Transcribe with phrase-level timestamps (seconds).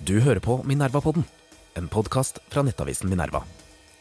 [0.00, 1.26] Du hører på Minerva-podden,
[1.76, 3.42] en podkast fra nettavisen Minerva.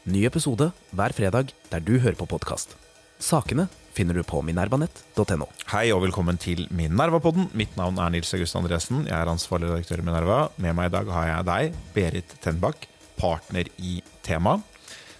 [0.07, 2.77] Ny episode hver fredag der du hører på podkast.
[3.19, 3.65] Sakene
[3.97, 5.49] finner du på minervanett.no.
[5.73, 7.49] Hei og velkommen til Minerva-podden.
[7.51, 9.03] Mitt navn er Nils August Andresen.
[9.09, 10.39] Jeg er ansvarlig redaktør i Minerva.
[10.55, 12.87] Med meg i dag har jeg deg, Berit Tenbakk,
[13.19, 14.55] partner i Tema,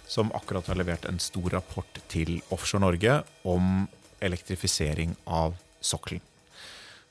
[0.08, 3.84] som akkurat har levert en stor rapport til Offshore Norge om
[4.24, 6.24] elektrifisering av sokkelen.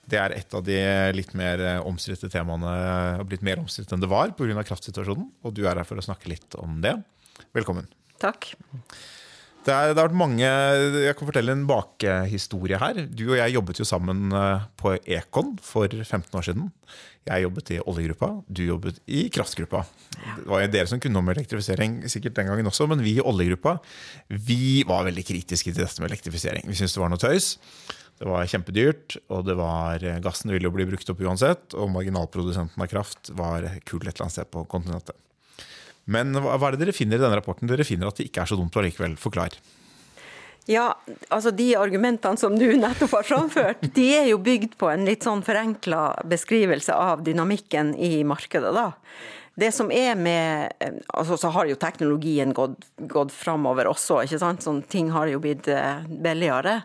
[0.10, 0.80] Det er et av de
[1.14, 2.74] litt mer omstridte temaene,
[3.20, 4.66] har blitt mer omstridt enn det var pga.
[4.66, 5.30] kraftsituasjonen.
[5.46, 6.96] Og du er her for å snakke litt om det.
[7.56, 7.88] Velkommen.
[8.22, 8.52] Takk.
[9.60, 13.04] Det, er, det har vært mange Jeg kan fortelle en bakhistorie her.
[13.12, 16.70] Du og jeg jobbet jo sammen eh, på Ekon for 15 år siden.
[17.28, 19.84] Jeg jobbet i oljegruppa, du jobbet i kraftgruppa.
[20.16, 23.22] Det var jo dere som kunne om elektrifisering sikkert den gangen også, men vi i
[23.22, 23.76] oljegruppa
[24.48, 26.66] vi var veldig kritiske til dette med elektrifisering.
[26.66, 27.52] Vi syntes det var noe tøys.
[28.20, 31.76] Det var kjempedyrt, og det var, gassen ville jo bli brukt opp uansett.
[31.80, 35.16] Og marginalprodusenten av kraft var kul et eller annet sted på kontinentet.
[36.10, 37.70] Men hva er det dere finner i denne rapporten?
[37.70, 39.16] Dere finner at det ikke er så dumt allikevel.
[39.22, 39.56] Forklar.
[40.70, 40.92] Ja,
[41.34, 45.26] altså De argumentene som du nettopp har framført, de er jo bygd på en litt
[45.26, 48.74] sånn forenkla beskrivelse av dynamikken i markedet.
[48.76, 48.92] da.
[49.60, 50.76] Det som er med,
[51.08, 54.24] altså Så har jo teknologien gått, gått framover også.
[54.24, 54.64] ikke sant?
[54.64, 55.68] Sånn, ting har jo blitt
[56.08, 56.84] billigere.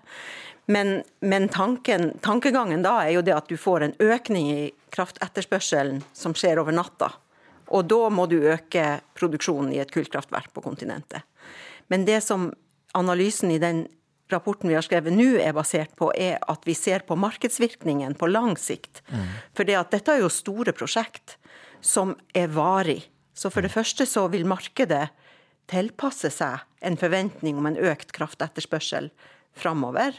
[0.67, 4.63] Men, men tanken, tankegangen da er jo det at du får en økning i
[4.95, 7.11] kraftetterspørselen som skjer over natta.
[7.75, 11.25] Og da må du øke produksjonen i et kullkraftverk på kontinentet.
[11.93, 12.51] Men det som
[12.97, 13.85] analysen i den
[14.33, 18.29] rapporten vi har skrevet nå er basert på, er at vi ser på markedsvirkningen på
[18.31, 19.03] lang sikt.
[19.11, 19.27] Mm.
[19.57, 21.37] For det at dette er jo store prosjekt
[21.85, 23.03] som er varig.
[23.37, 25.09] Så for det første så vil markedet
[25.71, 29.11] tilpasse seg en forventning om en økt kraftetterspørsel
[29.59, 30.17] framover.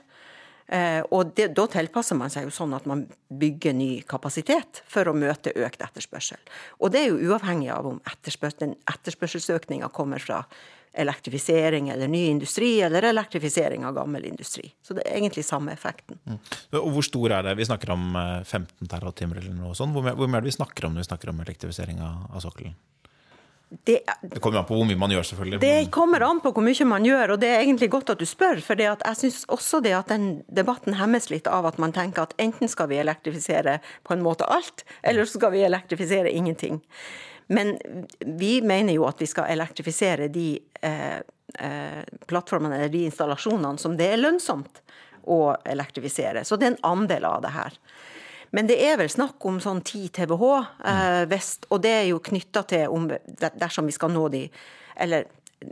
[0.68, 5.06] Eh, og det, Da tilpasser man seg jo sånn at man bygger ny kapasitet for
[5.06, 6.42] å møte økt etterspørsel.
[6.80, 10.46] Og Det er jo uavhengig av om etterspørs den etterspørselsøkninga kommer fra
[10.96, 14.70] elektrifisering eller ny industri, eller elektrifisering av gammel industri.
[14.82, 16.18] Så det er egentlig samme effekten.
[16.24, 16.40] Mm.
[16.80, 17.58] Og Hvor stor er det?
[17.58, 19.94] Vi snakker om 15 eh, TWh eller noe sånt.
[19.94, 22.78] Hvor mye er det vi snakker om når vi snakker om elektrifisering av sokkelen?
[23.84, 25.60] Det, det, kommer an på hvor mye man gjør, selvfølgelig.
[25.62, 28.26] Det kommer an på hvor mye man gjør, og det er egentlig godt at du
[28.30, 28.62] spør.
[28.64, 32.36] For jeg syns også det at den debatten hemmes litt av at man tenker at
[32.42, 36.82] enten skal vi elektrifisere på en måte alt, eller så skal vi elektrifisere ingenting.
[37.48, 37.76] Men
[38.20, 40.48] vi mener jo at vi skal elektrifisere de
[40.82, 41.20] eh,
[41.60, 44.82] eh, plattformene eller de installasjonene som det er lønnsomt
[45.26, 46.46] å elektrifisere.
[46.46, 47.78] Så det er en andel av det her.
[48.56, 50.44] Men det er vel snakk om sånn 10 TWh
[50.88, 53.10] eh, vest, og det er jo knytta til om,
[53.60, 54.46] dersom vi skal nå de
[54.96, 55.26] Eller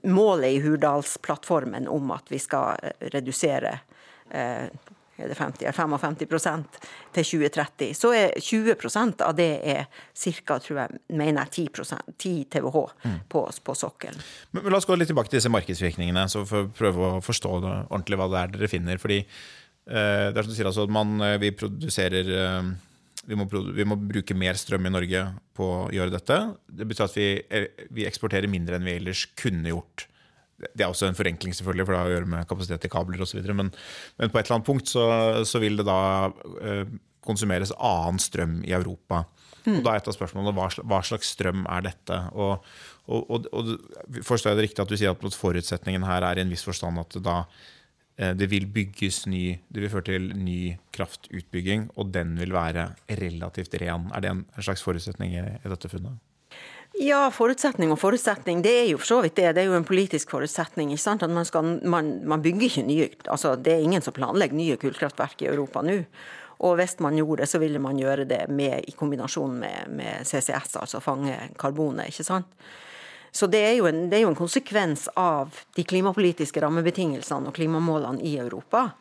[0.03, 3.77] målet i Hurdalsplattformen om at vi skal eh, redusere
[4.31, 4.67] eh,
[5.15, 6.15] er det 50 55
[7.13, 9.85] til 2030, så er 20% av det er
[10.43, 10.57] ca.
[11.07, 13.19] mener jeg 10, 10 TWh mm.
[13.29, 14.17] på, på sokkelen.
[14.51, 17.21] Men, men, La oss gå litt tilbake til disse markedsvirkningene, så for å prøve å
[17.23, 18.97] forstå det ordentlig hva det er dere finner.
[18.97, 19.21] fordi
[19.83, 22.71] det er som du sier, altså, man, eh, vi produserer eh,
[23.27, 26.39] vi må, vi må, bruke mer strøm i Norge på å gjøre dette.
[26.67, 27.27] Det betyr at vi,
[27.95, 30.07] vi, eksporterer mindre enn vi ellers kunne gjort.
[30.63, 33.23] Det er også en forenkling, selvfølgelig, for det har å gjøre med kapasitet i kabler
[33.23, 33.39] osv.
[33.51, 33.71] Men,
[34.19, 35.05] men på et eller annet punkt så,
[35.47, 35.99] så vil det da
[37.23, 39.23] konsumeres annen strøm i Europa.
[39.63, 39.77] Mm.
[39.77, 42.19] Og da er et av spørsmålene hva, hva slags strøm er dette?
[42.35, 42.67] Og,
[43.07, 46.43] og, og, og Forstår jeg det riktig at du sier at forutsetningen her er i
[46.43, 47.82] en viss forstand at da Eh,
[48.13, 53.73] det vil bygges ny Det vil føre til ny kraftutbygging, og den vil være relativt
[53.81, 54.11] ren.
[54.13, 56.19] Er det en slags forutsetning i, dette funnet?
[57.01, 58.61] Ja, forutsetning og forutsetning.
[58.61, 59.55] Det er jo for så vidt det.
[59.55, 60.91] Det er jo en politisk forutsetning.
[60.93, 61.25] ikke sant?
[61.25, 64.77] At man, skal, man, man bygger ikke nye altså Det er ingen som planlegger nye
[64.77, 66.03] kullkraftverk i Europa nå.
[66.63, 70.23] Og hvis man gjorde det, så ville man gjøre det med, i kombinasjon med, med
[70.23, 72.13] CCS, altså fange karbonet.
[72.13, 72.45] ikke sant?
[73.33, 78.21] Så det er, en, det er, jo en, konsekvens av de klimapolitiske rammebetingelsene og klimamålene
[78.21, 78.91] i Europa.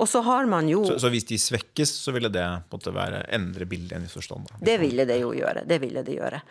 [0.00, 0.82] Og så har man jo...
[0.84, 4.52] Så, så hvis de svekkes, så ville det måtte være endre bildet i en forstand?
[4.60, 5.64] Det ville det jo gjøre.
[5.68, 6.42] Det ville det gjøre.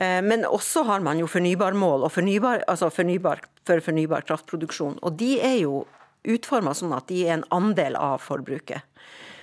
[0.00, 4.96] Eh, men også har man jo fornybarmål og fornybar, altså fornybar, for fornybar kraftproduksjon.
[5.04, 5.84] Og de er jo
[6.22, 8.84] utforma sånn at de er en andel av forbruket.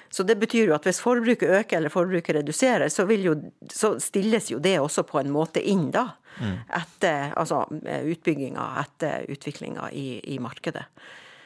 [0.10, 3.36] Så det betyr jo at hvis forbruket øker eller forbruket reduseres, så, jo,
[3.70, 6.08] så stilles jo det også på en måte inn da.
[6.40, 6.56] Mm.
[6.80, 10.88] Etter altså, utbygginga, etter utviklinga i, i markedet.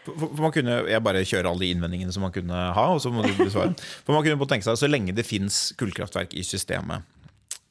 [0.04, 2.86] For, man kunne, Jeg bare kjører alle de innvendingene som man kunne ha.
[2.92, 3.74] og så må du besvare.
[4.06, 7.08] For man kunne tenke seg, Så lenge det fins kullkraftverk i systemet,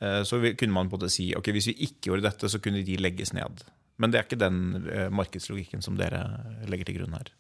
[0.01, 2.85] eh, så kunne man på det si ok, hvis vi ikke gjorde dette, så kunne
[2.85, 3.65] de legges ned.
[4.01, 6.25] Men det er ikke den eh, markedslogikken som dere
[6.69, 7.33] legger til grunn her?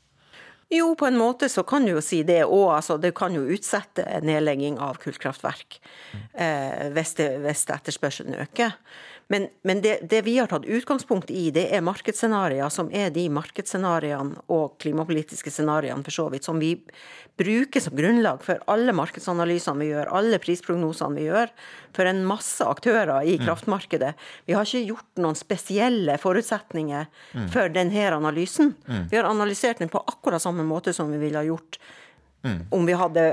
[0.73, 2.71] Jo, på en måte så kan du jo si det òg.
[2.79, 5.77] Altså, det kan jo utsette nedlegging av kullkraftverk
[6.33, 8.79] eh, hvis, det, hvis etterspørselen øker.
[9.33, 13.23] Men, men det, det, vi har tatt utgangspunkt i, det er markedsscenarioer som er de
[13.33, 16.75] markedsscenarioene og klimapolitiske scenarioene for så vidt som vi
[17.41, 21.49] bruker som grunnlag for alle markedsanalysene vi gjør, alle prisprognosene vi gjør,
[21.97, 23.47] for en masse aktører i mm.
[23.47, 24.13] kraftmarkedet.
[24.45, 27.49] Vi har ikke gjort noen spesielle forutsetninger mm.
[27.57, 28.75] for denne analysen.
[28.85, 29.09] Mm.
[29.09, 31.81] Vi har analysert den på akkurat samme måte som vi ville ha gjort
[32.43, 32.63] Mm.
[32.75, 33.25] Om vi hadde,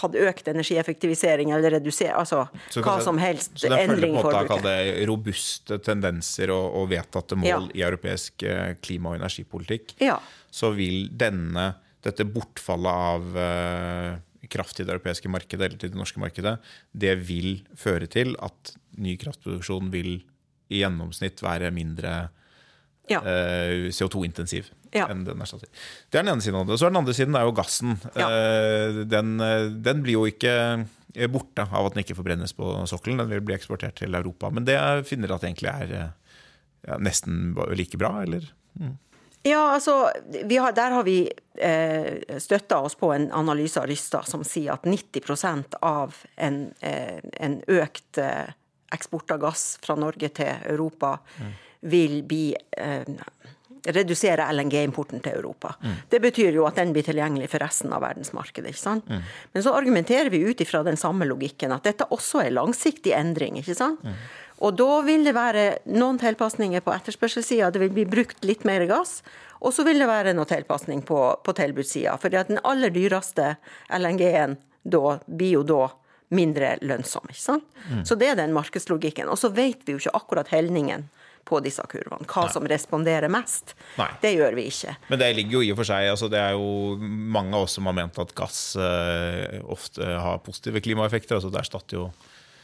[0.00, 2.46] hadde, økt energieffektivisering eller redusert altså
[2.80, 4.54] hva som helst så endring i forbruket.
[4.56, 7.58] Så det robuste tendenser og, og vedtatte mål ja.
[7.76, 10.16] i europeisk eh, klima- og energipolitikk, ja.
[10.48, 11.74] så vil denne,
[12.04, 16.56] dette bortfallet av uh, kraft i det europeiske markedet eller til det norske markedet,
[16.92, 20.16] det vil føre til at ny kraftproduksjon vil
[20.72, 22.14] i gjennomsnitt være mindre
[23.10, 23.20] ja.
[23.20, 25.08] eh, CO2-intensiv ja.
[25.10, 25.70] enn den erstatter.
[26.08, 26.78] Det er den ene siden av det.
[26.80, 27.96] Så er den andre siden er jo gassen.
[28.16, 28.28] Ja.
[28.28, 32.74] Eh, den, eh, den, blir jo ikke eh, borte av at den ikke forbrennes på
[32.90, 33.22] sokkelen.
[33.22, 34.52] Den vil bli eksportert til Europa.
[34.54, 34.78] Men det
[35.08, 35.96] finner dere at det egentlig er
[36.84, 38.46] ja, nesten like bra, eller?
[38.80, 38.96] Mm.
[39.46, 41.28] Ja, altså, har, Der har vi
[41.60, 47.20] eh, støtta oss på en analyse av Rystad som sier at 90% av en, eh,
[47.44, 48.54] en økt eh,
[48.94, 51.52] eksport av gass fra Norge til Europa mm.
[51.84, 53.04] Vil bli eh,
[53.84, 55.74] redusere LNG-importen til Europa.
[55.82, 55.96] Mm.
[56.08, 58.72] Det betyr jo at den blir tilgjengelig for resten av verdensmarkedet.
[58.72, 59.08] ikke sant?
[59.08, 59.24] Mm.
[59.52, 63.58] Men så argumenterer vi ut ifra den samme logikken, at dette også er langsiktig endring.
[63.60, 64.04] ikke sant?
[64.04, 64.14] Mm.
[64.64, 68.86] Og da vil det være noen tilpasninger på etterspørselssida, det vil bli brukt litt mer
[68.88, 69.20] gass.
[69.60, 72.16] Og så vil det være noe tilpasning på, på tilbudssida.
[72.20, 73.56] For den aller dyreste
[73.92, 75.88] LNG-en blir jo da
[76.34, 77.28] mindre lønnsom.
[77.28, 77.66] ikke sant?
[78.08, 79.28] Så det er den markedslogikken.
[79.28, 81.08] Og så vet vi jo ikke akkurat helningen
[81.44, 82.26] på disse kurvene.
[82.28, 82.52] Hva Nei.
[82.54, 83.74] som responderer mest.
[84.00, 84.10] Nei.
[84.22, 84.96] Det gjør vi ikke.
[85.10, 87.76] Men det ligger jo i og for seg altså Det er jo mange av oss
[87.78, 91.38] som har ment at gass uh, ofte har positive klimaeffekter.
[91.38, 92.08] altså Det erstatter jo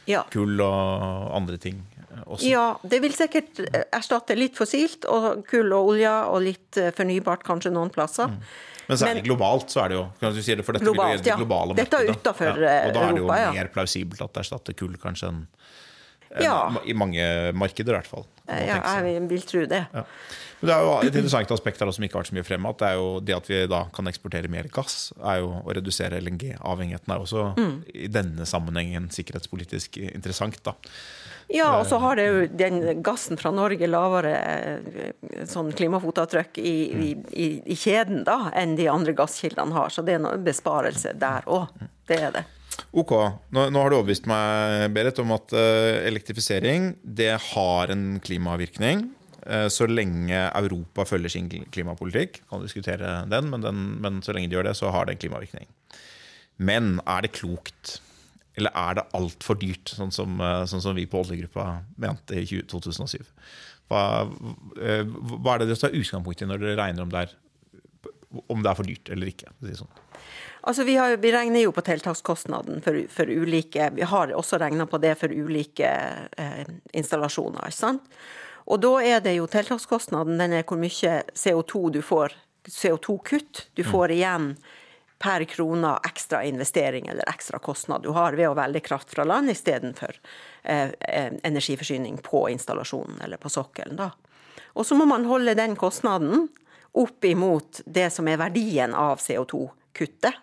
[0.09, 0.23] ja.
[0.33, 1.81] kull og andre ting.
[2.25, 2.43] Også.
[2.47, 3.61] Ja, det vil sikkert
[3.93, 8.27] erstatte litt fossilt og kull og olje, og litt eh, fornybart kanskje noen plasser.
[8.27, 8.41] Mm.
[8.89, 11.37] Men særlig globalt så er det jo kan du si det, for dette globalt, det
[11.39, 11.85] globale markedet.
[11.87, 12.55] Dette er utenfor ja.
[12.57, 15.45] Og da er det jo Europa, mer plausibelt at det erstatter kull kanskje enn
[16.39, 16.55] ja.
[16.85, 17.25] I mange
[17.57, 18.27] markeder, i hvert fall.
[18.47, 19.83] Ja, jeg vil tro det.
[19.91, 20.05] Ja.
[20.61, 22.69] Men det er jo Et interessant aspekt her som ikke har vært så mye fremme,
[22.69, 25.73] at det er jo det at vi da kan eksportere mer gass, er jo å
[25.73, 27.13] redusere LNG-avhengigheten.
[27.13, 27.73] er også mm.
[28.05, 30.61] i denne sammenhengen sikkerhetspolitisk interessant.
[30.63, 30.75] da.
[31.51, 36.75] Ja, og så har det jo den gassen fra Norge lavere eh, sånn klimafotavtrykk i,
[36.87, 39.91] i, i, i, kjeden da, enn de andre gasskildene har.
[39.91, 41.73] Så det er en besparelse der òg.
[42.07, 42.45] Det er det.
[42.91, 43.11] Ok,
[43.55, 49.05] nå, nå, har du overbevist meg Berit, om at uh, elektrifisering det har en klimavirkning.
[49.45, 52.41] Uh, så lenge Europa følger sin klimapolitikk.
[52.51, 55.23] Kan diskutere den men, den, men så lenge de gjør det, så har det en
[55.23, 55.69] klimavirkning.
[56.61, 57.99] Men er det klokt?
[58.59, 61.69] Eller er det altfor dyrt, sånn som, uh, sånn som, vi på oljegruppa
[62.01, 63.21] mente i 2007?
[63.91, 67.33] Hva, hva er det dere tar utgangspunkt i når dere regner om det er,
[68.47, 69.51] om det er for dyrt eller ikke?
[69.63, 69.91] Si sånn.
[70.61, 74.85] Altså, vi, har, vi, regner jo på tiltakskostnaden for, for, ulike Vi har også regna
[74.85, 75.89] på det for ulike
[76.37, 77.65] eh, installasjoner.
[77.65, 78.05] ikke sant?
[78.69, 82.37] Og da er det jo tiltakskostnaden den er hvor mye CO2 du får,
[82.69, 84.15] CO2-kutt du får mm.
[84.19, 84.47] igjen
[85.21, 89.49] per krone ekstra investering eller ekstra kostnad du har ved å velge kraft fra land
[89.53, 90.15] istedenfor
[90.63, 93.97] eh, eh, energiforsyning på installasjonen eller på sokkelen.
[93.97, 94.11] da.
[94.73, 96.47] Og så må man holde den kostnaden
[96.91, 99.21] opp imot det som er verdien av
[99.91, 100.33] CO2-kuttet.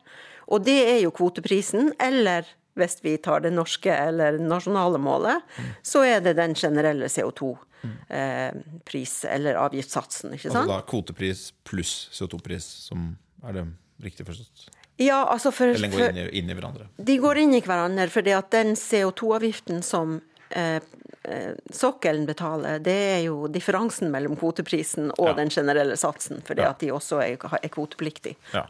[0.49, 5.43] Og det er jo kvoteprisen, eller hvis vi tar det norske eller nasjonale målet,
[5.83, 10.35] så er det den generelle CO2-pris eh, eller avgiftssatsen.
[10.35, 10.63] ikke sant?
[10.63, 13.67] Altså da kvotepris pluss CO2-pris, som er det
[14.03, 14.71] riktig forstått?
[14.99, 16.87] Ja, altså for, Eller går inn i, inn i, hverandre?
[16.97, 20.81] De går inn i hverandre, fordi at den CO2-avgiften som eh,
[21.23, 25.37] eh, sokkelen betaler, det er jo differansen mellom kvoteprisen og ja.
[25.39, 26.73] den generelle satsen, fordi ja.
[26.73, 28.39] at de også er, er kvotepliktige.
[28.55, 28.67] Ja.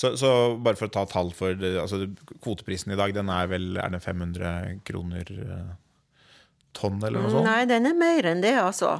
[0.00, 1.52] Så, så, bare for å ta tall for
[1.82, 2.06] altså,
[2.40, 5.74] Kvoteprisen i dag, den er vel er den 500 kroner eh,
[6.72, 7.44] tonn, eller noe sånt?
[7.44, 8.94] Nei, den er mer enn det, altså.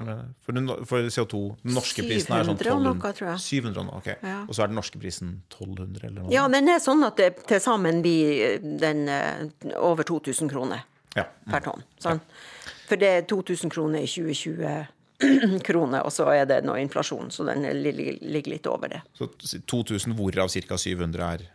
[0.45, 3.43] For, den, for CO2, den norske prisen er sånn 1200 noe, tror jeg.
[3.47, 4.11] 700 noe, ok.
[4.29, 4.37] Ja.
[4.45, 6.35] Og så er den norske prisen 1200, eller noe?
[6.37, 10.85] Ja, den er sånn at det til sammen blir den eh, over 2000 kroner
[11.17, 11.25] ja.
[11.25, 11.51] mm.
[11.55, 11.87] per tonn.
[12.03, 12.21] Sånn.
[12.21, 12.77] Ja.
[12.91, 15.00] For det er 2000 kroner i 2020
[15.69, 19.03] kroner, og så er det nå inflasjon, så den ligger litt over det.
[19.17, 19.31] Så
[19.67, 20.79] 2000, hvorav ca.
[20.81, 21.47] 700 er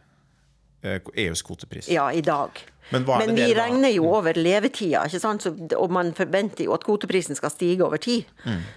[0.86, 1.90] eh, EUs kvotepris.
[1.94, 2.62] Ja, i dag.
[2.90, 5.42] Men Men vi regner jo over levetida, ikke sant?
[5.42, 8.30] Så, og man forventer jo at kvoteprisen skal stige over tid.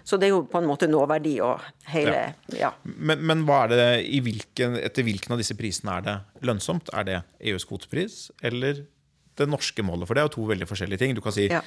[0.04, 1.60] Så det er jo på en måte nåverdi og
[1.92, 2.72] hele Ja.
[2.84, 6.16] Men, men er det, i hvilken, etter hvilken av disse prisene er det
[6.48, 6.88] lønnsomt?
[6.96, 8.86] Er det EUs kvotepris eller
[9.38, 10.06] det norske målet?
[10.08, 11.14] For det er jo to veldig forskjellige ting.
[11.16, 11.60] Du kan si, Ja.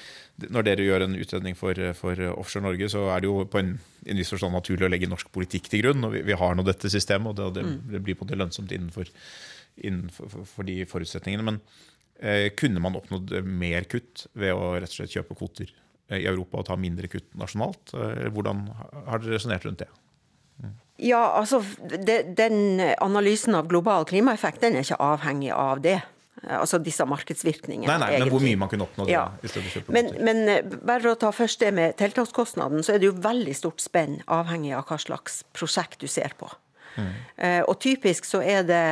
[0.50, 3.74] Når dere gjør en utredning for, for Offshore Norge, så er det jo på en,
[4.08, 6.04] en viss forstand naturlig å legge norsk politikk til grunn.
[6.08, 7.78] og Vi, vi har nå dette systemet, og det, og det, Mm.
[7.92, 9.10] det blir på en måte lønnsomt innenfor,
[9.82, 11.44] innenfor for, for de forutsetningene.
[11.48, 11.62] Men
[12.20, 15.70] eh, kunne man oppnådd mer kutt ved å rett og slett kjøpe kvoter
[16.10, 17.94] eh, i Europa og ta mindre kutt nasjonalt?
[17.94, 18.66] Eh, Hvordan
[19.08, 19.90] har dere resonnert rundt det?
[21.02, 25.96] Ja, altså de, Den analysen av global klimaeffekt den er ikke avhengig av det.
[26.42, 27.86] Altså disse markedsvirkningene.
[27.86, 29.28] Nei, nei, men hvor mye man kunne oppnå det Ja.
[29.94, 33.16] Men, men eh, bare for å ta først det med tiltakskostnaden, så er det jo
[33.22, 36.50] veldig stort spenn avhengig av hva slags prosjekt du ser på.
[36.98, 37.12] Mm.
[37.72, 38.84] Og typisk så er det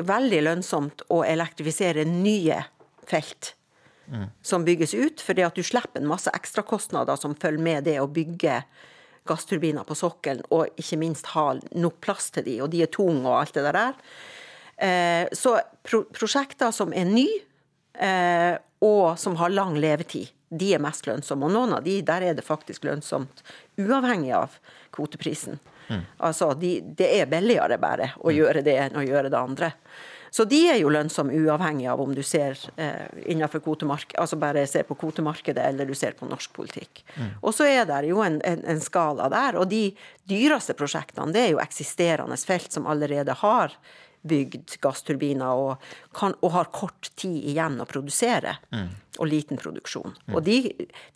[0.00, 2.64] veldig lønnsomt å elektrifisere nye
[3.06, 3.52] felt
[4.42, 8.08] som bygges ut, fordi at du slipper en masse ekstrakostnader som følger med det å
[8.10, 8.62] bygge
[9.28, 13.22] gassturbiner på sokkelen, og ikke minst ha nok plass til de, og de er tunge
[13.28, 13.98] og alt det der.
[14.80, 17.40] Eh, Så pro prosjekter som er nye,
[17.98, 21.46] eh, og som har lang levetid, de er mest lønnsomme.
[21.46, 23.42] Og noen av de, der er det faktisk lønnsomt,
[23.78, 24.56] uavhengig av
[24.90, 25.60] kvoteprisen.
[26.22, 29.72] Altså, de, det er billigere bare å gjøre det enn å gjøre det andre.
[30.30, 34.62] Så de er jo lønnsomme uavhengig av om du ser eh, innenfor kvotemark altså bare
[34.70, 37.02] ser på kvotemarkedet eller du ser på norsk politikk.
[37.42, 39.58] Og så er det jo en, en, en skala der.
[39.58, 39.88] Og de
[40.30, 43.74] dyreste prosjektene det er jo eksisterende felt som allerede har
[44.22, 45.84] bygd gassturbiner og,
[46.16, 48.56] kan, og har kort tid igjen å produsere.
[49.20, 50.14] Og liten produksjon.
[50.32, 50.58] Og de,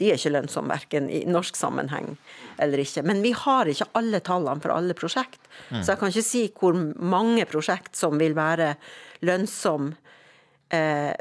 [0.01, 2.17] de er ikke lønnsomme verken i norsk sammenheng
[2.61, 3.05] eller ikke.
[3.07, 5.41] Men vi har ikke alle tallene for alle prosjekt.
[5.71, 8.75] Så jeg kan ikke si hvor mange prosjekt som vil være
[9.25, 9.95] lønnsomme
[10.75, 11.13] eh,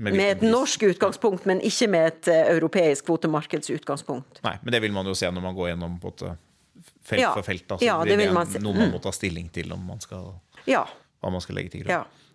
[0.00, 4.38] Med med et norsk utgangspunkt, men ikke med et eh, europeisk kvotemarkedsutgangspunkt.
[4.46, 5.98] Nei, men det vil man jo se når man går gjennom
[7.02, 7.32] felt Ja.
[7.34, 7.66] for felt.
[7.66, 8.58] Altså, så Ja, det det, vil man se.
[8.62, 10.34] noe man må ta stilling til om man skal,
[10.66, 10.86] Ja.
[11.20, 12.00] Hva man skal legge til grunn.
[12.00, 12.26] ja.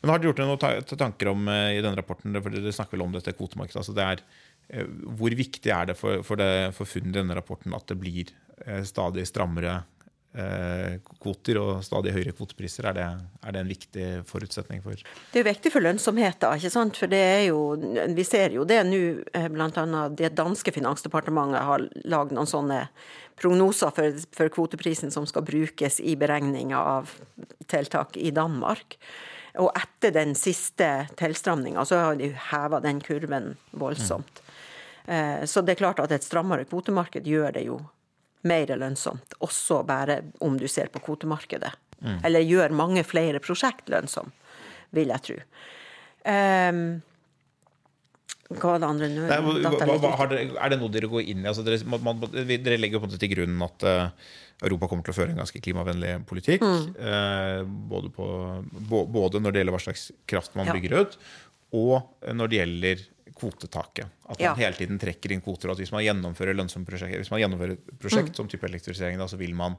[0.00, 2.96] Men har dere gjort dere noen tanker om eh, i denne rapporten, for dere snakker
[2.96, 4.22] vel om dette kvotemarkedet, altså det er,
[4.72, 7.98] eh, hvor viktig er det for, for, det, for funnet i denne rapporten at det
[8.00, 8.32] blir
[8.64, 9.82] eh, stadig strammere
[10.30, 12.86] kvoter og stadig høyere kvotepriser?
[12.86, 13.06] Er det,
[13.42, 17.00] er det en viktig forutsetning for Det er jo viktig for lønnsomheten, ikke sant?
[17.00, 17.74] For det er jo,
[18.14, 19.48] vi ser jo det nå, bl.a.
[19.50, 22.84] blant annet det danske finansdepartementet har lagd noen sånne
[23.40, 27.10] prognoser for, for kvoteprisen som skal brukes i beregninga av
[27.70, 29.00] tiltak i Danmark.
[29.58, 34.44] Og etter den siste tilstramninga så har de heva den kurven voldsomt.
[35.06, 35.46] Mm.
[35.50, 37.80] Så det er klart at et strammere kvotemarked gjør det jo
[38.48, 41.72] mer lønnsomt, også bare om du ser på kvotemarkedet.
[42.24, 44.32] Eller gjør mange flere prosjekt lønnsomme,
[44.96, 45.38] vil jeg tro.
[46.24, 47.00] Um,
[48.50, 49.26] hva var det andre nå?
[49.30, 51.48] Er det noe dere går inn i?
[51.50, 54.32] Altså, dere, man, man, dere legger på en måte til grunn at uh,
[54.64, 56.64] Europa kommer til å føre en ganske klimavennlig politikk.
[56.64, 56.88] Mm.
[56.98, 57.60] Uh,
[57.92, 58.26] både, på,
[59.12, 60.76] både når det gjelder hva slags kraft man Ja.
[60.76, 61.16] bygger ut,
[61.76, 63.04] og når det gjelder
[63.40, 64.06] kvotetaket.
[64.28, 64.54] At man Ja.
[64.58, 65.70] hele tiden trekker inn kvoter.
[65.70, 68.36] og at Hvis man gjennomfører lønnsomme prosjekter, hvis man gjennomfører et prosjekt Mm.
[68.36, 69.76] som type elektrifisering, da, så vil man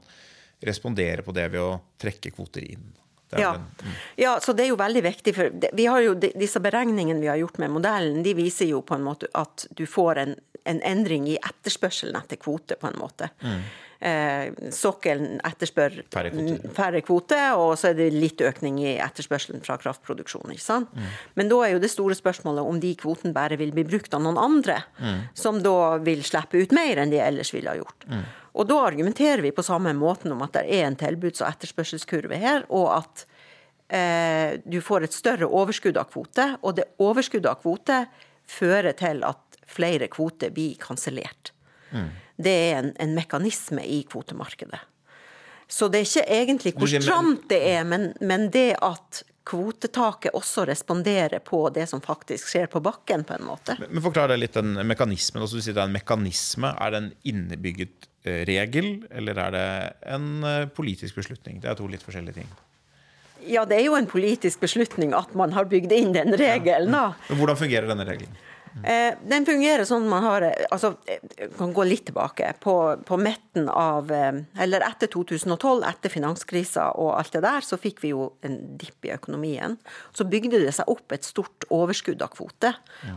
[0.62, 2.92] respondere på det ved å trekke kvoter inn.
[3.38, 3.54] Ja.
[3.54, 3.92] mm.
[4.20, 5.34] ja, så det er jo veldig viktig.
[5.34, 8.94] for vi har jo, Disse beregningene vi har gjort med modellen, de viser jo på
[8.94, 10.34] en måte at du får en,
[10.66, 13.30] en endring i etterspørselen etter kvote, på en måte.
[13.40, 13.62] Eh,
[14.74, 16.08] sokkelen etterspør Mm.
[16.10, 16.74] Færre kvoter.
[16.74, 20.50] færre kvoter, og så er det litt økning i etterspørselen fra kraftproduksjon.
[20.50, 20.88] ikke sant?
[20.94, 21.02] Mm.
[21.36, 24.22] Men da er jo det store spørsmålet om de kvotene bare vil bli brukt av
[24.22, 25.20] noen andre, Mm.
[25.34, 28.06] som da vil slippe ut mer enn de ellers ville ha gjort.
[28.08, 28.24] Mm.
[28.54, 32.36] Og da argumenterer vi på samme måten om at det er en tilbuds- og etterspørselskurve
[32.36, 33.24] her, og at
[33.90, 38.06] eh, du får et større overskudd av kvote, og det overskuddet av kvote
[38.46, 41.52] fører til at flere kvoter blir kansellert.
[42.42, 44.80] Det er en, en mekanisme i kvotemarkedet.
[45.72, 50.66] Så det er ikke egentlig hvor stramt det er, men, men det at kvotetaket også
[50.68, 53.76] responderer på det som faktisk skjer på bakken, på en måte.
[53.88, 55.42] Men forklar deg litt den mekanismen.
[55.42, 56.74] Altså, du sier det er en mekanisme.
[56.76, 59.64] Er det en innebygget eh, regel, eller er det
[60.14, 61.58] en eh, politisk beslutning?
[61.64, 62.52] Det er to litt forskjellige ting.
[63.50, 67.16] Ja, det er jo en politisk beslutning at man har bygd inn den regelen, da.
[67.26, 68.36] Men hvordan fungerer denne regelen?
[68.84, 70.94] Eh, Den fungerer sånn man har eh, Altså,
[71.58, 72.54] kan gå litt tilbake.
[72.62, 77.78] På, på midten av eh, Eller etter 2012, etter finanskrisa og alt det der, så
[77.80, 79.76] fikk vi jo en dipp i økonomien.
[80.16, 82.72] Så bygde det seg opp et stort overskudd av kvote,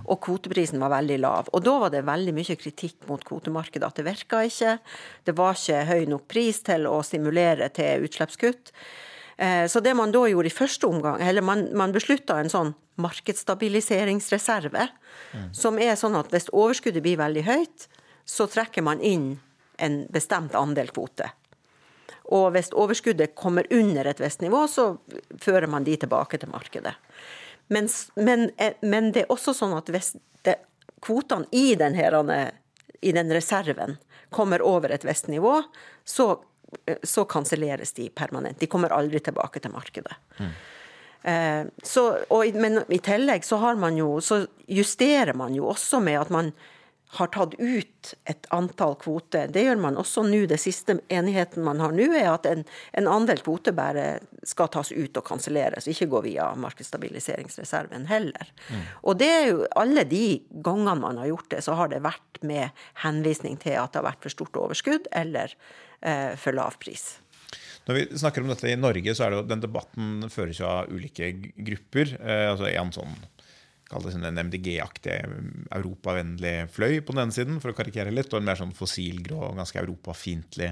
[0.06, 1.50] og kvoteprisen var veldig lav.
[1.56, 4.78] Og da var det veldig mye kritikk mot kvotemarkedet, at det virka ikke.
[5.28, 8.74] Det var ikke høy nok pris til å stimulere til utslippskutt.
[9.38, 12.74] Eh, så det man da gjorde i første omgang, eller man, man beslutta en sånn
[13.02, 14.88] markedsstabiliseringsreserve,
[15.34, 15.50] mm.
[15.54, 17.88] som er sånn at hvis overskuddet blir veldig høyt,
[18.26, 19.36] så trekker man inn
[19.78, 21.28] en bestemt andel kvote.
[22.34, 24.96] Og hvis overskuddet kommer under et visst nivå, så
[25.42, 26.96] fører man de tilbake til markedet.
[27.68, 30.16] Men, men, eh, men det er også sånn at hvis
[30.48, 30.58] det,
[31.06, 32.40] kvotene i denne,
[33.02, 33.98] i den reserven
[34.34, 35.60] kommer over et visst nivå,
[36.06, 36.40] så,
[37.04, 38.60] så kanselleres de permanent.
[38.60, 40.16] De kommer aldri tilbake til markedet.
[40.40, 40.56] Mm.
[41.82, 43.58] Så, og, men i tillegg så,
[43.98, 46.52] jo, så justerer man jo også med at man
[47.16, 49.50] har tatt ut et antall kvoter.
[49.54, 50.44] Det gjør man også nå.
[50.50, 52.66] Det siste enigheten man har nå, er at en,
[52.98, 54.06] en andel kvoter bare
[54.46, 58.52] skal tas ut og kanselleres, ikke gå via markedsstabiliseringsreserven heller.
[58.70, 58.84] Mm.
[59.04, 60.26] Og det er jo alle de
[60.66, 64.10] gangene man har gjort det, så har det vært med henvisning til at det har
[64.12, 65.54] vært for stort overskudd eller
[66.02, 67.06] for lav pris.
[67.86, 70.68] Når vi snakker om dette i Norge, så er det jo den debatten føres jo
[70.68, 72.16] av ulike grupper.
[72.18, 73.16] Eh, altså En sånn
[73.86, 75.14] sånn en MDG-aktig
[75.70, 79.52] europavennlig fløy på den ene siden, for å karikere litt, og en mer sånn fossilgrå
[79.56, 80.72] ganske europafiendtlig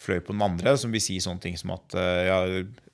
[0.00, 2.40] fløy på den andre, som vil si sånne ting som at eh, ja,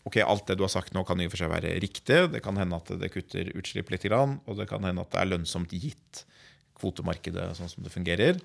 [0.08, 2.24] ok, alt det du har sagt nå, kan i og for seg være riktig.
[2.34, 5.30] Det kan hende at det kutter utslipp litt, og det kan hende at det er
[5.30, 6.24] lønnsomt gitt
[6.74, 8.42] kvotemarkedet sånn som det fungerer.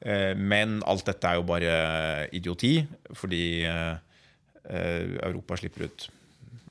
[0.00, 1.72] Eh, men alt dette er jo bare
[2.36, 2.74] idioti,
[3.16, 3.96] fordi eh,
[4.66, 6.10] Europa slipper ut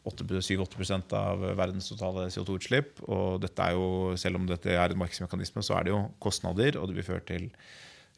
[0.05, 3.01] 7-8 av verdens totale CO2-utslipp.
[3.09, 6.77] Og dette er jo, selv om dette er en markedsmekanisme, så er det jo kostnader,
[6.77, 7.49] og det vil føre til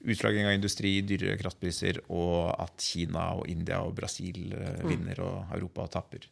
[0.08, 4.90] utflagging av industri, dyrere kraftpriser, og at Kina og India og Brasil eh, mm.
[4.92, 6.28] vinner og Europa tapper.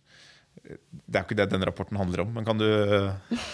[0.63, 2.67] Det er jo ikke det den rapporten handler om, men kan du,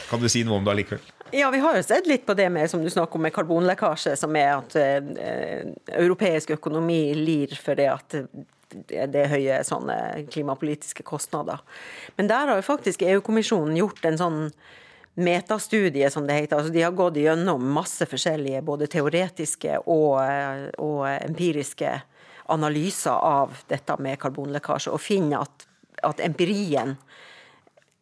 [0.09, 1.09] kan du, si noe om det allikevel?
[1.35, 4.15] Ja, vi har jo sett litt på det med som du snakker om med karbonlekkasje,
[4.19, 5.67] som er at eh,
[5.99, 8.17] europeisk økonomi lir for det at
[8.71, 9.95] det er høye sånne
[10.31, 11.59] klimapolitiske kostnader.
[12.15, 14.39] Men der har jo faktisk EU-kommisjonen gjort en sånn
[15.19, 16.57] metastudie, som det heter.
[16.57, 20.21] Altså, de har gått gjennom masse forskjellige både teoretiske og,
[20.79, 21.97] og empiriske
[22.51, 25.67] analyser av dette med karbonlekkasje, og finner at,
[26.07, 26.95] at empirien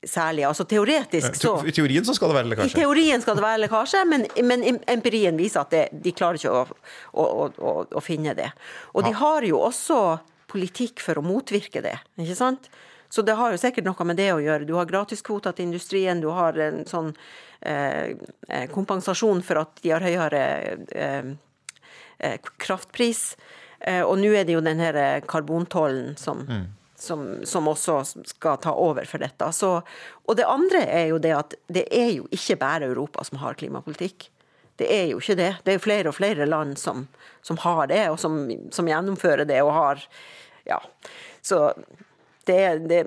[0.04, 0.46] særlig.
[0.48, 2.72] Altså teoretisk så I teorien så skal det være lekkasje?
[2.72, 6.54] I teorien skal det være lekkasje, men, men empirien viser at det, de klarer ikke
[6.54, 6.66] å,
[7.12, 8.50] å, å, å, finne det.
[8.94, 10.00] Og de har jo også
[10.50, 11.98] politikk for å motvirke det.
[12.18, 12.72] ikke sant?
[13.10, 14.68] Så det har jo sikkert noe med det å gjøre.
[14.70, 17.12] Du har gratiskvoter til industrien, du har en sånn
[17.62, 18.16] eh,
[18.48, 20.44] eh kompensasjon for at de har høyere
[20.94, 21.32] eh,
[22.20, 23.34] eh, kraftpris.
[23.80, 26.68] Eh, og nå er det jo den her karbontollen som, mm.
[27.00, 29.52] Som, som, også skal ta over for dette.
[29.56, 29.72] Så,
[30.26, 33.58] og det andre er jo det at det er jo ikke bare Europa som har
[33.60, 34.30] klimapolitikk.
[34.80, 35.52] Det er jo ikke det.
[35.66, 37.08] Det er jo flere og flere land som,
[37.44, 40.06] som har det, og som, som gjennomfører det og har
[40.68, 40.80] ja.
[41.42, 41.74] Så
[42.46, 43.04] det, det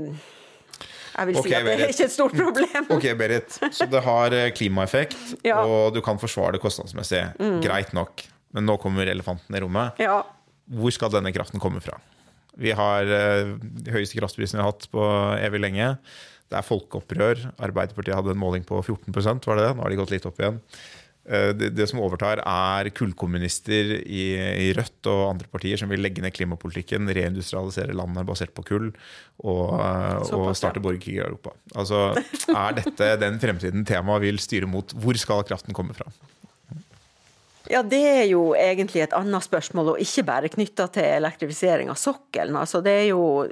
[1.13, 2.87] jeg vil okay, si at det er ikke et stort problem.
[2.97, 3.57] ok, Berit.
[3.77, 5.19] Så det har eh, klimaeffekt,
[5.51, 5.61] ja.
[5.61, 7.25] og du kan forsvare det kostnadsmessig.
[7.37, 7.59] Mm.
[7.65, 8.25] Greit nok.
[8.57, 10.01] Men nå kommer elefanten i rommet.
[10.01, 10.23] Ja.
[10.73, 11.99] Hvor skal denne kraften komme fra?
[12.61, 15.07] Vi har uh, de høyeste kraftprisene vi har hatt på
[15.38, 15.95] evig lenge.
[16.53, 17.47] Det er folkeopprør.
[17.65, 19.77] Arbeiderpartiet hadde en måling på 14% var det det?
[19.77, 20.61] Nå har de gått litt opp igjen.
[21.23, 26.03] Eh, det, det, som overtar, er kullkommunister i, i, Rødt og andre partier som vil
[26.03, 31.55] legge ned klimapolitikken, reindustrialisere landet basert på kull og, eh, og starte borgerkrig i Europa.
[31.79, 32.09] Altså,
[32.51, 34.95] Er dette den fremtiden temaet vil styre mot?
[34.99, 36.11] Hvor skal kraften komme fra?
[37.73, 41.97] Ja, Det er jo egentlig et annet spørsmål, og ikke bare knytta til elektrifisering av
[41.97, 42.59] sokkelen.
[42.61, 43.49] Altså, det er jo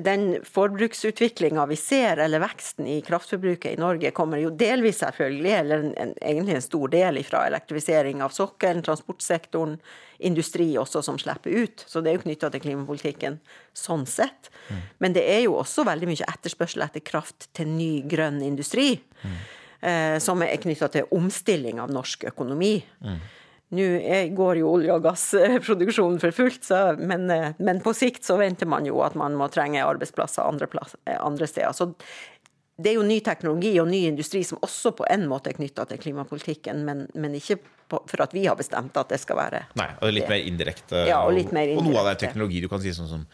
[0.00, 5.84] Den forbruksutviklinga vi ser, eller veksten i kraftforbruket i Norge, kommer jo delvis selvfølgelig, eller
[5.84, 9.78] en, en, egentlig en stor del ifra elektrifisering av sokkelen, transportsektoren,
[10.18, 11.84] industri også som slipper ut.
[11.86, 13.38] Så det er jo knytta til klimapolitikken
[13.76, 14.50] sånn sett.
[14.68, 14.82] Mm.
[14.98, 18.94] Men det er jo også veldig mye etterspørsel etter kraft til ny grønn industri.
[19.22, 19.38] Mm.
[19.80, 22.80] Eh, som er knytta til omstilling av norsk økonomi.
[23.04, 23.20] Mm.
[23.68, 23.84] Nå
[24.32, 28.68] går jo olje- og gassproduksjonen for fullt, så, men, eh, men, på sikt så venter
[28.70, 31.76] man jo at man må trenge arbeidsplasser andre, plass, eh, andre steder.
[31.76, 31.90] Så
[32.78, 35.82] det er jo ny teknologi og ny industri som også på en måte er knytta
[35.90, 37.56] til klimapolitikken, men, men ikke
[37.88, 41.00] på, for at vi har bestemt at det skal være Nei, og litt mer indirekte.
[41.08, 41.82] Ja, og, litt mer indirekte.
[41.82, 42.60] og noe av det er teknologi.
[42.62, 43.24] Du kan si sånn som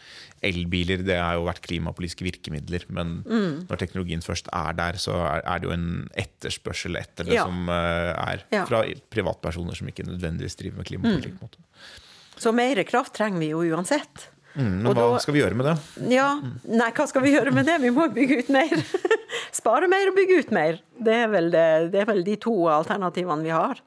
[0.45, 1.03] elbiler.
[1.05, 2.87] Det har jo vært klimapolitiske virkemidler.
[2.95, 3.65] Men mm.
[3.69, 5.89] når teknologien først er der, så er, er det jo en
[6.23, 7.45] etterspørsel etter det ja.
[7.45, 8.81] som uh, er fra
[9.13, 11.43] privatpersoner som ikke nødvendigvis driver med klimapolitikk.
[11.43, 12.39] Mm.
[12.39, 14.29] Så mer kraft trenger vi jo uansett.
[14.55, 15.75] Mm, hva da, skal vi gjøre med det?
[16.15, 16.29] Ja,
[16.63, 17.75] nei, hva skal vi gjøre med det?
[17.83, 18.83] Vi må bygge ut mer.
[19.59, 20.79] Spare mer og bygge ut mer.
[20.95, 23.81] Det er vel, det, det er vel de to alternativene vi har.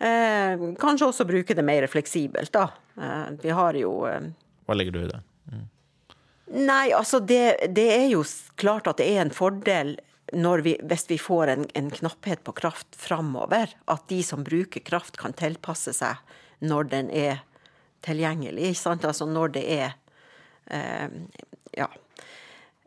[0.00, 2.70] Eh, kanskje også bruke det mer fleksibelt, da.
[2.96, 4.30] Eh, vi har jo eh,
[4.64, 5.20] Hva legger du i det?
[5.52, 5.66] Mm.
[6.64, 8.24] Nei, altså det, det, er jo
[8.60, 9.98] klart at det er en fordel
[10.64, 13.74] vi, hvis vi får en, en, knapphet på kraft framover.
[13.90, 16.16] At de som bruker kraft, kan tilpasse seg
[16.64, 17.44] når den er
[18.06, 18.72] tilgjengelig.
[18.72, 19.08] Ikke Sant?
[19.08, 19.90] Altså når det er
[20.70, 21.18] eh,
[21.78, 21.90] Ja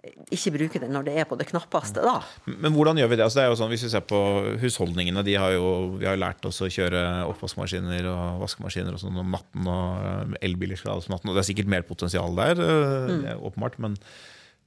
[0.03, 2.17] ikke bruke det når det er på det knappeste, da.
[2.49, 3.23] Men hvordan gjør vi det?
[3.23, 4.19] Altså, det er jo sånn, hvis vi ser på
[4.59, 8.99] husholdningene, de har jo, vi har jo lært oss å kjøre oppvaskmaskiner og vaskemaskiner og
[8.99, 11.87] sånn om natten, og eh, elbiler skal ha om natten, og det er sikkert mer
[11.87, 13.27] potensial der, eh, mm.
[13.47, 13.79] åpenbart.
[13.85, 13.95] Men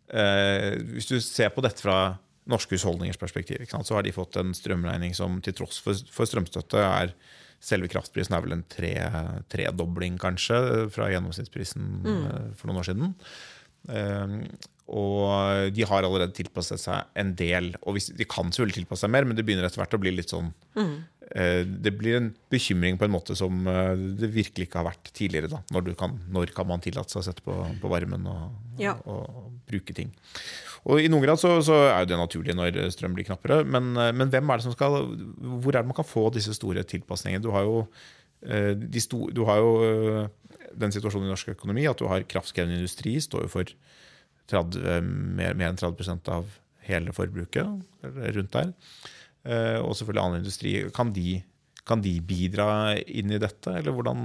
[0.08, 2.16] eh, hvis du ser på dette fra
[2.48, 6.80] norske husholdningers perspektiv, så har de fått en strømregning som til tross for, for strømstøtte
[6.80, 7.12] er
[7.62, 8.94] Selve kraftprisen er vel en tre,
[9.52, 12.14] tredobling, kanskje, fra gjennomsnittsprisen mm.
[12.14, 13.12] Eh, for noen år siden.
[14.86, 17.72] Og de har allerede tilpasset seg en del.
[17.86, 20.34] Og de kan selvfølgelig tilpasse seg mer, men det begynner etter hvert å bli litt
[20.34, 20.96] sånn mm.
[21.82, 25.50] Det blir en bekymring på en måte som eh, det virkelig ikke har vært tidligere.
[25.50, 28.94] Da, når, kan, når kan man tillate seg å sette på, på varmen og, ja.
[29.10, 30.12] og, og, bruke ting.
[30.86, 34.12] Og I noen grad så, så, er det naturlig når strøm blir knappere, men, eh,
[34.14, 35.00] men, hvem er det som skal,
[35.62, 37.44] hvor er det man kan få disse store tilpasningene?
[37.44, 37.86] Du har jo,
[38.46, 39.70] de sto, du har jo
[40.76, 43.72] den situasjonen i norsk økonomi at du har kraftkrevende industri, står jo for
[44.52, 46.50] 30, mer, mer, enn 30% av
[46.86, 47.86] hele forbruket,
[48.36, 48.72] rundt der.
[49.46, 50.74] Eh, og selvfølgelig annen industri.
[50.94, 51.40] Kan de,
[51.86, 52.68] kan de, bidra
[53.06, 54.20] inn i dette, eller hvordan,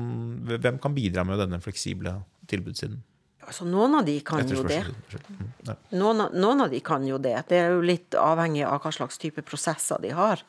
[0.51, 2.19] hvem kan bidra med denne fleksible
[2.51, 3.01] tilbudssiden?
[3.47, 4.83] Altså, noen av de kan jo det.
[5.91, 7.35] Noen av, noen, av de kan jo det.
[7.49, 10.43] Det er jo litt avhengig av hva slags type prosesser de har.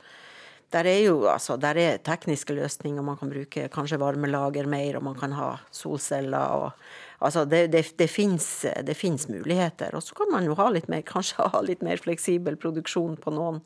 [0.73, 3.05] Der er jo altså, der er tekniske løsninger.
[3.05, 6.69] Man kan bruke kanskje varmelager mer, og man kan ha solceller.
[6.69, 9.95] og Altså det, det, det fins muligheter.
[9.95, 13.35] Og så kan man jo ha litt mer, kanskje ha litt mer fleksibel produksjon på
[13.35, 13.61] noen,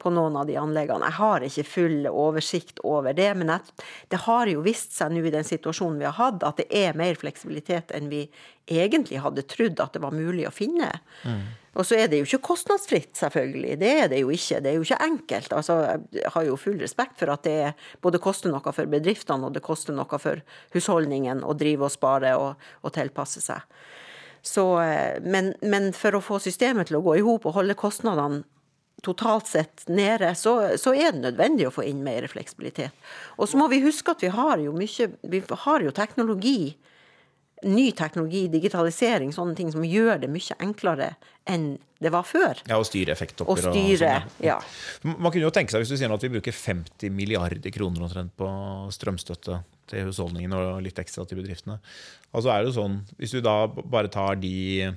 [0.00, 1.08] på noen av de anleggene.
[1.10, 3.76] Jeg har ikke full oversikt over det, men jeg,
[4.12, 6.98] det har jo vist seg nå i den situasjonen vi har hatt, at det er
[6.98, 8.26] mer fleksibilitet enn vi
[8.70, 10.90] egentlig hadde trodd at det var mulig å finne.
[11.26, 11.42] Mm.
[11.78, 13.76] Og så er det jo ikke kostnadsfritt, selvfølgelig.
[13.78, 14.58] Det er det jo ikke.
[14.62, 15.52] Det er jo ikke enkelt.
[15.54, 15.76] Altså,
[16.16, 19.62] jeg har jo full respekt for at det både koster noe for bedriftene og det
[19.62, 20.42] koster noe for
[20.74, 23.62] husholdningen å drive og spare og, og tilpasse seg.
[24.42, 27.78] Så, eh, men, men, for å få systemet til å gå i hop og holde
[27.78, 28.42] kostnadene
[29.02, 32.92] totalt sett nede, så, så, er det nødvendig å få inn mer fleksibilitet.
[33.40, 36.74] Og så må vi huske at vi har jo mye Vi har jo teknologi
[37.62, 41.10] ny teknologi, digitalisering, sånne ting som gjør det mye enklere
[41.50, 42.62] enn det var før.
[42.64, 43.52] Ja, Og styre effekttopper.
[43.52, 44.56] Og styre, og ja.
[45.04, 48.32] Man kunne jo tenke seg, hvis du sier at vi bruker 50 milliarder kroner omtrent
[48.40, 48.48] på
[48.96, 51.76] strømstøtte til husholdningene og litt ekstra til bedriftene.
[52.32, 54.94] Altså er det jo sånn, Hvis du da bare tar de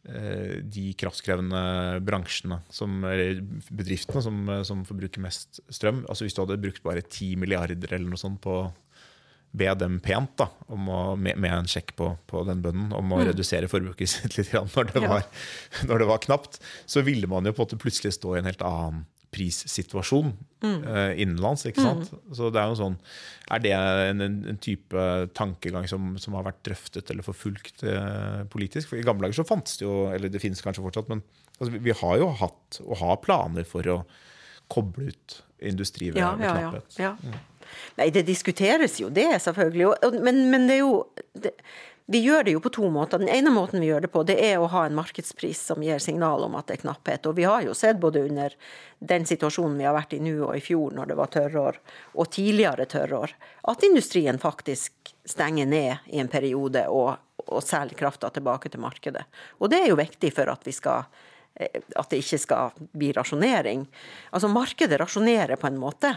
[0.00, 1.60] de kraftkrevende
[2.06, 6.06] bransjene, som, eller bedriftene, som, som forbruker mest strøm.
[6.08, 8.62] altså Hvis du hadde brukt bare 10 milliarder eller noe sånt på
[9.50, 10.76] be dem pent da, å,
[11.18, 13.24] med, med, en sjekk på, på den bønnen om å mm.
[13.32, 15.86] redusere forbruket sitt litt når det, var, ja.
[15.90, 18.50] når det, var, knapt, så ville man jo på en måte plutselig stå i en
[18.50, 20.32] helt annen prissituasjon
[20.64, 20.78] mm.
[20.84, 21.66] uh, innenlands.
[21.68, 22.08] ikke sant?
[22.10, 22.22] Mm.
[22.36, 22.96] Så det Er jo sånn,
[23.54, 25.04] er det en, en type
[25.38, 28.90] tankegang som, som, har vært drøftet eller forfulgt uh, politisk?
[28.90, 31.22] For I gamle dager så fantes det jo, eller det finnes kanskje fortsatt, men
[31.58, 34.00] altså, vi, vi, har jo hatt og har planer for å
[34.70, 36.98] koble ut industri ved, ja, ved knapphet.
[36.98, 37.14] Ja, ja.
[37.22, 37.46] Mm.
[38.00, 39.92] Nei, det diskuteres jo det, selvfølgelig.
[40.24, 40.94] Men, men det er jo
[41.38, 41.52] det,
[42.10, 43.20] vi gjør det jo på to måter.
[43.22, 46.00] Den ene måten vi gjør det på, det er å ha en markedspris som gir
[46.02, 47.28] signal om at det er knapphet.
[47.30, 48.56] Og vi har jo sett både under
[48.98, 51.78] den situasjonen vi har vært i nå og i fjor når det var tørrår,
[52.18, 53.36] og tidligere tørrår,
[53.70, 57.12] at industrien faktisk stenger ned i en periode og,
[57.46, 59.22] og selger krafta tilbake til markedet.
[59.62, 61.06] Og det er jo viktig for at vi skal
[61.54, 63.86] eh, at det ikke skal bli rasjonering.
[64.34, 66.16] Altså Markedet rasjonerer på en måte.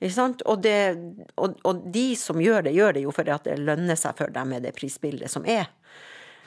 [0.00, 0.76] Og, det,
[1.36, 4.54] og, og, de som gjør det, gjør det jo fordi det lønner seg for dem
[4.54, 5.68] med det prisbildet som er.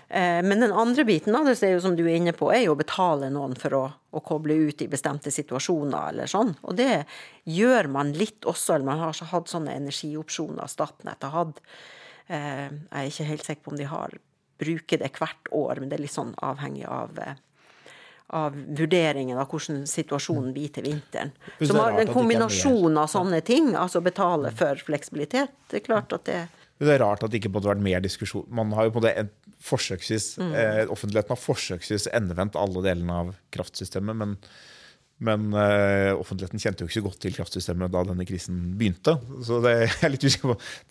[0.10, 2.66] Eh, men den andre biten av det, er jo som du er inne på, er
[2.66, 6.56] jo å betale noen for å, å, koble ut i bestemte situasjoner eller sånn.
[6.66, 7.06] Og det
[7.50, 11.64] gjør man litt også, eller man har hatt sånne energiopsjoner Statnett har hatt.
[12.28, 14.18] Eh, jeg er ikke helt sikker på om de har
[14.64, 17.38] bruker det hvert år, men det er litt sånn avhengig av eh,
[18.34, 21.34] av vurderingen av hvordan situasjonen blir til vinteren.
[21.60, 26.26] Så man, en kombinasjon av sånne ting, altså betale for fleksibilitet, det er klart at
[26.30, 26.42] det
[26.82, 28.48] Det er rart at det ikke måtte vært mer diskusjon.
[28.50, 29.14] Man har jo på det
[29.64, 30.54] forsøksvis, mm.
[30.60, 34.34] eh, Offentligheten har forsøksvis endevendt alle delene av kraftsystemet, men,
[35.24, 39.16] men eh, offentligheten kjente jo ikke så godt til kraftsystemet da denne krisen begynte.
[39.46, 40.26] Så det, er litt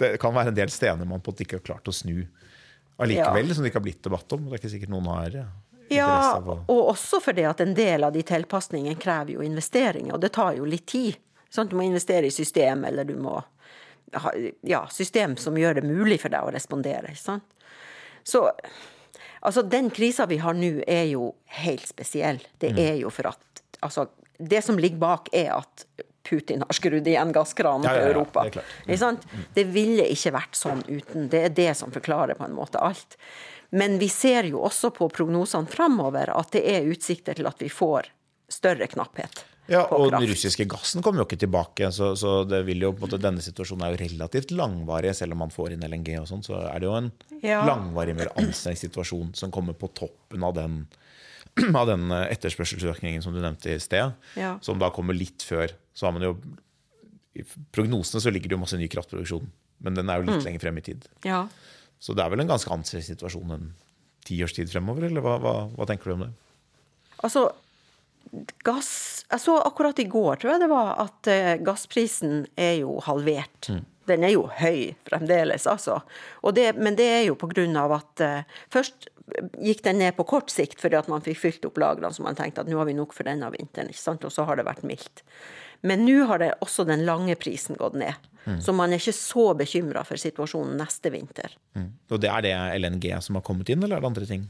[0.01, 2.23] det kan være en del stener man på at ikke har klart å snu
[3.03, 3.55] allikevel, ja.
[3.57, 4.47] som det ikke har blitt debatt om.
[4.47, 5.47] Det er ikke sikkert noen har ja.
[5.97, 10.33] Ja, og også fordi at en del av de tilpasningene krever jo investeringer, og det
[10.37, 11.19] tar jo litt tid.
[11.53, 13.37] Sånn, du må investere i system, eller du må
[14.13, 14.33] ha
[14.69, 17.13] ja, system som gjør det mulig for deg å respondere.
[17.13, 17.69] ikke sant?
[18.25, 18.49] Så
[19.43, 22.39] Altså, den krisa vi har nå, er jo helt spesiell.
[22.63, 24.07] Det er jo for at Altså,
[24.39, 25.87] det som ligger bak, er at
[26.23, 28.45] Putin har skrudd igjen gasskranen Ja, ja, til ja, Europa.
[28.87, 29.27] det sant?
[29.55, 31.27] Det ville ikke vært sånn uten.
[31.33, 33.17] Det er det som forklarer på en måte alt.
[33.73, 37.71] Men vi ser jo også på prognosene framover at det er utsikter til at vi
[37.73, 38.11] får
[38.53, 42.83] større knapphet Ja, og den russiske gassen kommer jo ikke tilbake, så, så det vil
[42.83, 45.13] jo, på en måte, denne situasjonen er jo relativt langvarig.
[45.17, 47.61] Selv om man får inn LNG og sånn, så er det jo en Ja.
[47.65, 50.81] langvarig, mer anstrengt situasjon som kommer på toppen av den,
[51.79, 54.13] av den eh, etterspørselsøkningen som du nevnte i sted.
[54.37, 54.57] Ja.
[54.67, 55.73] Som da kommer litt før.
[55.95, 56.35] Så har man jo
[57.39, 59.47] I prognosene så ligger det jo masse ny kraftproduksjon,
[59.81, 60.35] men den er jo Mm.
[60.37, 61.07] litt lenger frem i tid.
[61.25, 61.47] Ja.
[62.03, 63.69] Så det er vel en ganske annen situasjon enn
[64.27, 66.33] ti års tid fremover, eller hva, hva, hva tenker du om det?
[67.23, 67.47] Altså,
[68.67, 68.93] gass
[69.33, 73.71] Jeg så akkurat i går, tror jeg det var, at eh, gassprisen er jo halvert.
[74.11, 76.01] Den er jo høy fremdeles, altså.
[76.43, 79.07] Og det, men det er jo på grunn av at uh, først
[79.63, 82.37] gikk den ned på kort sikt fordi at man fikk fylt opp lagrene, så man
[82.37, 84.27] tenkte at nå har vi nok for denne vinteren, ikke sant?
[84.27, 85.23] og så har det vært mildt.
[85.87, 88.29] Men nå har det også den lange prisen gått ned.
[88.61, 91.55] Så man er ikke så bekymra for situasjonen neste vinter.
[92.11, 94.49] Og det er det LNG som har kommet inn, eller er det andre ting?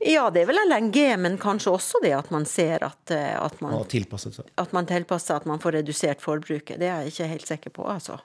[0.00, 3.58] Ja, det er vel LNG, men kanskje også det at man ser at, eh, at
[3.60, 3.84] man har
[4.32, 4.46] seg.
[4.56, 6.78] at man tilpasser at man får redusert forbruket.
[6.80, 8.16] Det er jeg ikke helt sikker på, altså.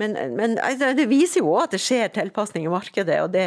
[0.00, 3.42] Men, men altså, det viser jo òg at det skjer tilpasning i markedet, og det,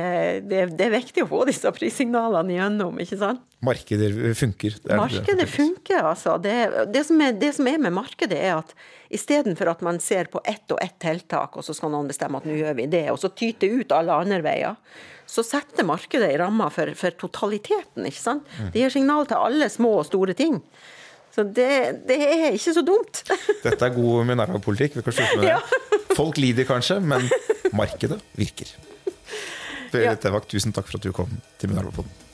[0.45, 3.41] det, det er viktig å få disse prissignalene igjennom, ikke sant?
[3.65, 4.75] Markeder funker.
[4.83, 6.35] Det Markedet det er- funker, altså.
[6.37, 6.53] Det,
[6.93, 8.75] det, som er, det som er med markedet, er at
[9.09, 12.45] istedenfor at man ser på ett og ett tiltak, og så skal noen bestemme at
[12.45, 14.77] nå gjør vi det, og så tyter ut alle andre veier,
[15.25, 18.45] så setter markedet i ramma for, for totaliteten, ikke sant.
[18.69, 20.59] Det gir signal til alle små og store ting.
[21.35, 21.69] Så det,
[22.07, 23.23] det er ikke så dumt.
[23.63, 24.95] Dette er god Minerva-politikk.
[24.95, 26.05] Vi kan slutte med det.
[26.15, 27.27] Folk lider kanskje, men
[27.75, 28.71] markedet virker.
[29.91, 30.19] Fredrik ja.
[30.27, 32.24] Tevak, tusen takk for at du kom til Minerva-podden.